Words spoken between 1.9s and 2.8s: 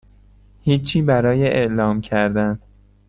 کردن